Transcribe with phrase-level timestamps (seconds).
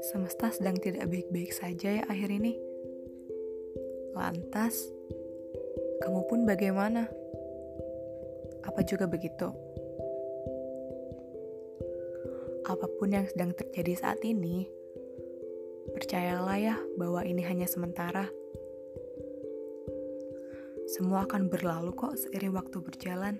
[0.00, 2.56] Semesta sedang tidak baik-baik saja ya akhir ini.
[4.16, 4.88] Lantas,
[6.00, 7.12] kamu pun bagaimana?
[8.64, 9.52] Apa juga begitu?
[12.64, 14.64] Apa pun yang sedang terjadi saat ini,
[15.92, 18.32] percayalah ya bahwa ini hanya sementara.
[20.88, 23.36] Semua akan berlalu kok seiring waktu berjalan.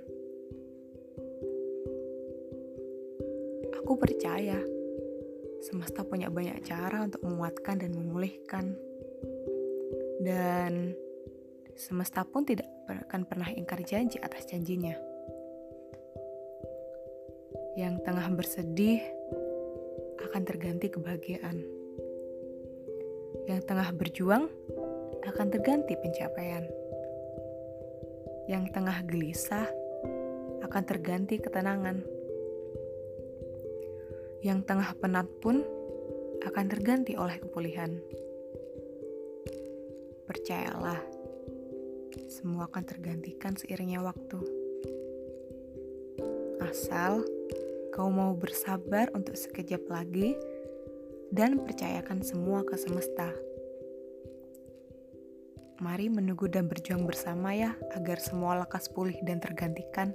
[3.86, 4.58] Aku percaya
[5.62, 8.74] semesta punya banyak cara untuk menguatkan dan memulihkan.
[10.18, 10.90] Dan
[11.78, 14.98] semesta pun tidak akan pernah ingkar janji atas janjinya.
[17.78, 18.98] Yang tengah bersedih
[20.18, 21.62] akan terganti kebahagiaan.
[23.46, 24.50] Yang tengah berjuang
[25.30, 26.66] akan terganti pencapaian
[28.50, 29.70] yang tengah gelisah
[30.66, 32.15] akan terganti ketenangan.
[34.46, 35.66] Yang tengah penat pun
[36.46, 37.98] akan terganti oleh kepulihan.
[40.22, 41.02] Percayalah,
[42.30, 44.38] semua akan tergantikan seiringnya waktu.
[46.62, 47.26] Asal
[47.90, 50.38] kau mau bersabar untuk sekejap lagi
[51.34, 53.34] dan percayakan semua ke semesta.
[55.82, 60.14] Mari menunggu dan berjuang bersama ya, agar semua lekas pulih dan tergantikan.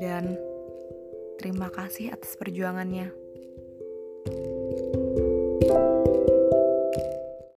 [0.00, 0.40] Dan
[1.40, 3.16] terima kasih atas perjuangannya.